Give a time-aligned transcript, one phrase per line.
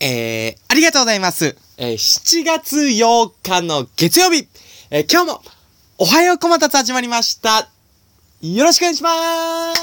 [0.00, 1.56] えー、ありがとうございます。
[1.76, 4.46] えー、7月8日の月曜日、
[4.90, 5.42] えー、今日も、
[5.98, 7.68] おはようこまたつ始まりました。
[8.40, 9.74] よろしくお願いしまー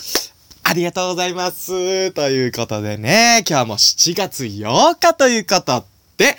[0.00, 0.32] す
[0.64, 2.12] ありがとうございます。
[2.12, 5.84] ということでね、今日も7月8日ということ
[6.16, 6.34] で、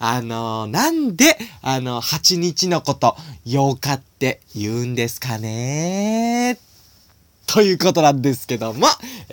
[0.00, 3.16] あのーなんで、あの、8日のこと、
[3.46, 6.58] 8日って言うんですかね
[7.46, 8.88] ということなんですけども、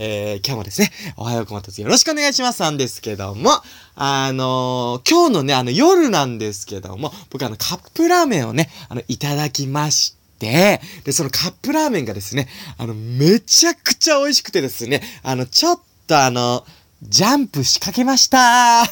[0.05, 3.51] えー、今日もですね、おはようこまたつよろしくお願いしますなんですけども、
[3.95, 16.65] あのー今日のね、あの夜なんですけども、僕あのカップラーメンをね、あの、いただきまして、で、そのカップラーメンがですね、あの、めちゃくちゃ美味しくてですね、あの、ちょっとあの、
[17.01, 18.83] ジャンプ仕掛けました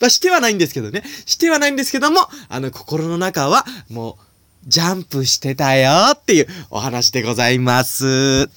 [0.00, 1.04] まあ、してはないんですけどね。
[1.24, 4.28] してはないんですけども、あの、心の中は、もう、
[4.66, 8.50] ジャンプしてたよっていうお話でございます。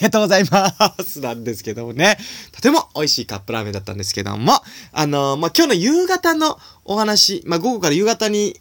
[0.00, 0.72] ありがとうございま
[1.04, 1.20] す。
[1.20, 2.16] なんですけどもね。
[2.52, 4.54] とても美味しいカップラーメンだったんですけども、
[4.92, 8.58] あのまあ、今日の夕方のお話、まあ、午後から夕方に、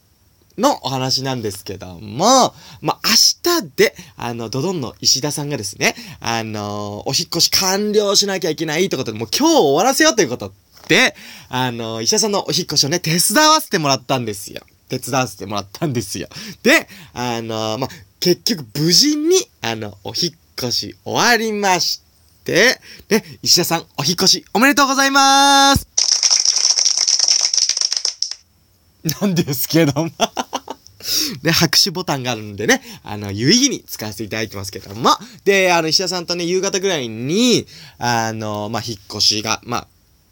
[0.57, 10.51] のお話なんですけども、まあ、明日で、あの、ドドンの石田さんがですね、あのお引っ越し完了しなきゃいけないってことで、もう今日終わらせようということ
[10.89, 11.15] で、
[11.47, 14.61] あの石田さんのお引っ越しをね、手伝わせてもらったんですよ。
[14.89, 16.27] 手伝わせてもらったんですよ。
[16.61, 22.01] で、あのまあ、結局無事に、あの、お引っ越し終わりまし
[22.43, 25.87] て、で、石田さん、お引越しおめでとうございます
[29.21, 30.11] なんですけども。
[31.41, 35.11] で、拍手ボタンがあるんでね、あの、有意義に使わせていただいてますけども。
[35.45, 37.65] で、あの、石田さんとね、夕方ぐらいに、
[37.97, 39.87] あの、まあ、引っ越しが、まあ、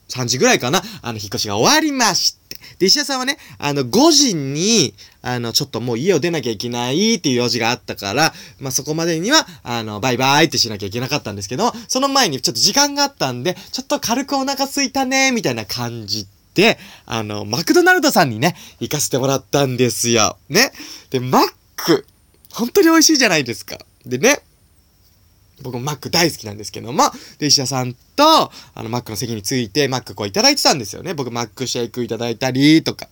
[0.09, 2.47] 3時ぐらいかな、あの、引っ越しが終わりまして。
[2.80, 20.37] で、石田さんはね、あの、5時に、あの、ちょっともう家を出なきゃいけないっていう用事があったから、まあ、そこまでには、あの、バイバイってしなきゃいけなかったんですけど、その前にちょっと時間があったんで、ちょっと軽くお腹空いたね、みたいな感じで、あの、マクドナルドさんにね、行かせてもらったんですよ。
[20.49, 20.71] ね。
[21.11, 22.05] で、マック、
[22.52, 23.77] 本当に美味しいじゃないですか。
[24.05, 24.42] でね、
[25.62, 27.04] 僕もマック大好きなんですけども、
[27.40, 31.14] で、石田さんと、あの、マックの席について、マックこういただいてたんですよね。
[31.14, 33.08] 僕、マックシェイクいただいたり、とか。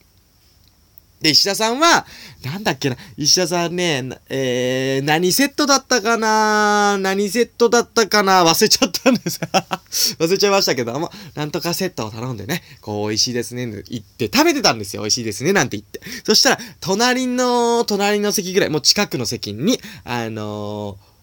[1.21, 2.05] で、石田さんは、
[2.43, 9.39] なんだっけな、石田さんね、えー、何セットだったかな何セットだったかな忘れちゃったんです。
[10.19, 15.01] 忘れちゃいましたけども、なんとかセットを頼んでね、こう、美味しいですね、言って食べてたんですよ。
[15.01, 15.99] 美味しいですね、なんて言って。
[16.23, 21.14] そしたら、隣の、隣の席ぐらい、もう近くの席に、あのー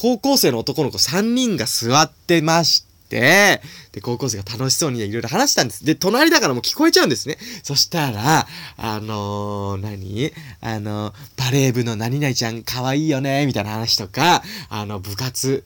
[0.00, 3.60] 高校生の男の子3人が座ってまして、
[3.92, 5.84] で、高校生が楽しそうにねいろいろ話したんです。
[5.84, 7.36] で、隣だからもう聞こえちゃうんですね。
[7.62, 8.46] そしたら、
[8.78, 10.32] あのー、何？
[10.62, 15.64] あのー、バレー部の何々ちゃん可愛いよね、みたいな話とか、あの、部活、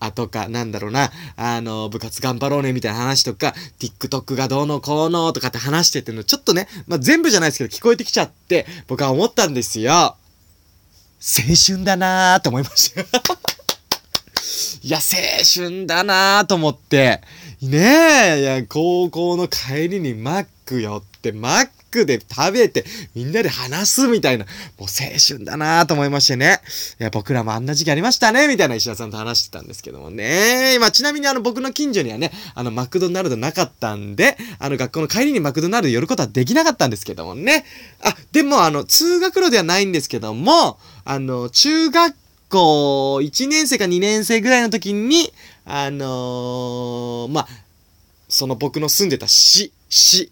[0.00, 10.16] あとか、なんだろうな、あの、部活頑張ろうね、みたいな話とか、TikTok がどうのこうのとかって話してての、ちょっとね、まあ、全部じゃないですけど、聞こえてきちゃって、僕は思ったんですよ。
[11.24, 13.41] 青春だなーと思いました。
[14.84, 17.20] いや、青春だなーと思って。
[17.62, 17.78] ね
[18.38, 22.84] え、いや、高校の帰りにマック寄って、マックで食べて、
[23.14, 26.60] みんなで話すみたいな、もう青春だなーと思いましてね。
[26.98, 30.78] いや、僕らもあんな時期ありましたね、みたいな石田さんと話してたんですけどもね。
[30.80, 37.64] まあ、ちなみにあの、僕の近所にはね、あの、マクドナルドなかったんで、あの、学校の帰りにマクドナルド寄ることはできなかったんですけどもね。
[38.02, 42.16] あ、でもあの、通学路ではないんですけども、あの、中学
[42.52, 45.32] 校1年生か2年生ぐらいの時に、
[45.64, 47.48] あのーまあ、
[48.28, 50.30] その僕の住んでた市、市、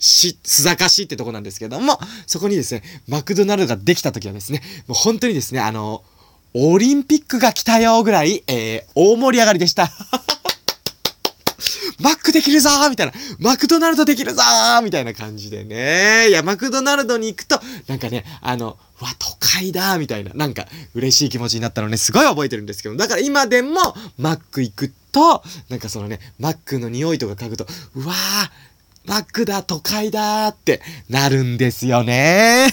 [0.00, 6.02] 市、須坂市ってとこなんですけども、そこにですね、マクドナルドができた時はですね、もう本当にですね、あの
[6.52, 9.90] オリンピックが来たよぐらい、えー、大盛り上がりでした。
[12.00, 13.12] マックできるぞーみたいな。
[13.38, 16.28] マクドナルドできるぞーみたいな感じでね。
[16.30, 28.50] いや、マクドナルドに行くと、なんかね、あの、うわ、都会だみたいな、なんか、嬉しい気持ちになったのね、すごい覚えてるんですけど、だから今でも、マック行くと、なんかそのね、マックの匂いとか嗅ぐと、うわー、
[29.06, 32.68] マックだ、都会だってなるんですよね。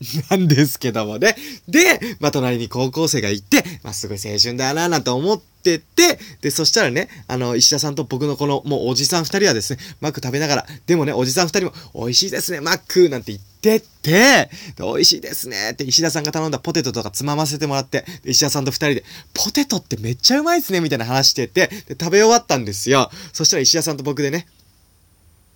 [0.30, 1.36] なんですけどもね。
[1.68, 19.04] で、まあ、隣に高校生がいて、まあ、すごい青春だな、なんて思ってて、で、そしたらね、あの、石田さんと僕のこの、もうおじさん二人はですね、マック食べながら、でもね、おじさん二人も、美味しいですね、マックなんて言ってて、で美味しいですねって石田さんが頼んだポテトとかつまませてもらって、石田さんと二人で、
[19.34, 23.10] ポテトってめっちゃうまいですね、みたいな話してて、で、食べ終わったんですよ。
[23.34, 24.46] そしたら石田さんと僕でね、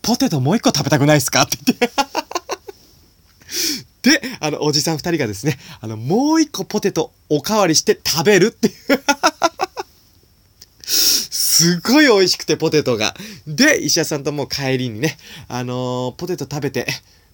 [0.03, 1.45] ポテトもう一個食べたくないですか？
[1.45, 1.91] って言って。
[4.05, 8.75] で、あの、おじさん二人がですね、あの、もう一個ポテトおかわりして食べるっていう
[10.85, 13.15] すごい美味しくて、ポテトが。
[13.47, 15.17] で、石屋さんともう帰りにね、
[15.49, 16.87] あのー、ポテト食べて、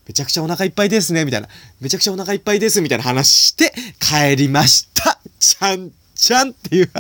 [0.06, 1.49] めちゃくちゃお腹いっぱいですね、みたいな。
[1.81, 5.19] めちゃくちゃお腹いっぱいです、みたいな話して帰りました。
[5.40, 6.90] ちゃんちゃんっていう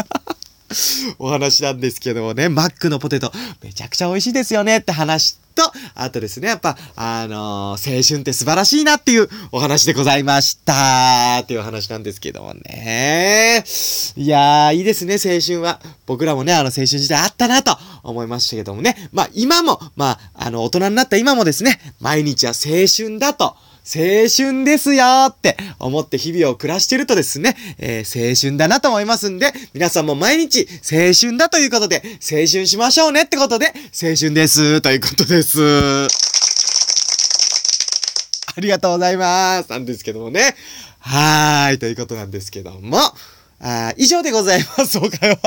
[1.18, 3.30] お話なんですけどもね、マックのポテト、
[3.62, 13.62] めちゃくちゃ美味しいですよねって話してと、あとですね、やっぱ、あのー、青春って素晴らしいなっていうお話でございましたっていう話なんですけどもね。
[14.16, 15.80] いやー、いいですね、青春は。
[16.06, 18.96] 僕らもね、あの、青春時代あったなと思いましたけどもね。
[19.12, 23.56] まあ、今も、まあ、あの、大人になった今もですね、毎日は青春だと。
[23.84, 35.60] 青春ですよって思って日々を暮らしてるとですね、えー、青春だなと思いますんで、皆さんも毎日青春だということで、青春しましょうねってことで、青春ですということです。
[38.56, 39.70] ありがとうございます。
[39.70, 40.54] なんですけどもね。
[40.98, 42.98] はーい、ということなんですけども、
[43.60, 45.38] あ以上でございます、おかよ。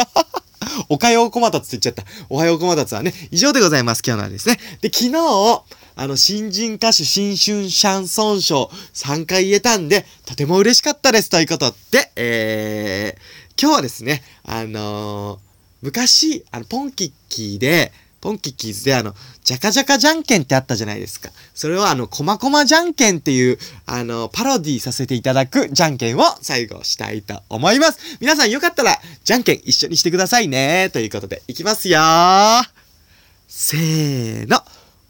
[0.90, 2.04] おかようこまたつって言っちゃった。
[2.30, 4.58] おはようこまたつはね、以上でございます、今日のはですね。
[4.81, 5.64] で、昨日、
[5.96, 15.40] あの、新人歌手新春シャンソン賞3回言えたんで、とても嬉しかったですということで、えー、今日はですね、あのー、
[15.84, 17.92] 昔、あの、ポンキッキーで、
[18.24, 21.30] ポンキッキーズであの、ジャカジャカじゃんけんってあったじゃないですか。
[21.54, 28.00] それをあの、コマコマじゃんけんっていう、あの、パロディさせていただくじゃんけんを最後したいと思います。
[28.22, 30.90] 皆さんよかったら、じゃんけん一緒にしてくださいね。
[30.94, 32.00] ということで、いきますよ
[33.50, 34.62] せーの。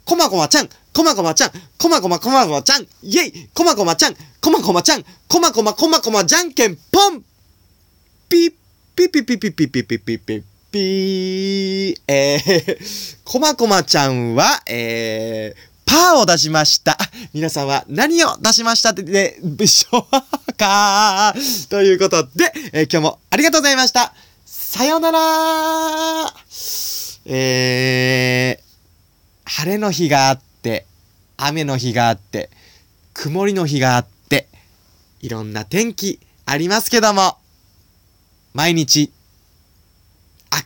[0.05, 7.21] こまこまちゃん、こまこまちゃん、こまこまこまこまちゃん、イェイこまこまちゃん、こまこまちゃん、こまこまこまこまじゃんけんぽん
[8.27, 8.53] ピッ
[8.95, 16.97] ピッピッピッピッピッピッピッピッピッピー、えー、 こまこまちゃんは、えー、パーを出しました。
[17.31, 21.35] 皆さんは何を出しましたってで、しょうか？
[21.69, 24.15] ということで、えー、今日もありがとうございました。
[24.47, 26.33] さようなら
[27.25, 30.87] えー、晴れの日があって、
[31.37, 32.49] 雨の日があって、
[33.13, 34.47] 曇りの日があって、
[35.21, 37.37] いろんな天気ありますけども、
[38.55, 39.11] 毎日、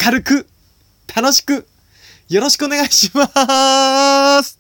[0.03, 0.47] 明るく、
[1.15, 1.65] 楽しく、
[2.27, 4.56] よろしくお願いします。